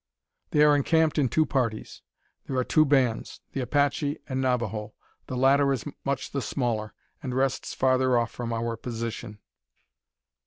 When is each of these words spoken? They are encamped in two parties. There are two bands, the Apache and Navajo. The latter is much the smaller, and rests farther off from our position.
They 0.49 0.63
are 0.63 0.75
encamped 0.75 1.19
in 1.19 1.29
two 1.29 1.45
parties. 1.45 2.01
There 2.47 2.55
are 2.57 2.63
two 2.63 2.85
bands, 2.85 3.39
the 3.53 3.61
Apache 3.61 4.17
and 4.27 4.41
Navajo. 4.41 4.95
The 5.27 5.37
latter 5.37 5.71
is 5.71 5.85
much 6.03 6.31
the 6.31 6.41
smaller, 6.41 6.95
and 7.21 7.35
rests 7.35 7.75
farther 7.75 8.17
off 8.17 8.31
from 8.31 8.51
our 8.51 8.75
position. 8.75 9.37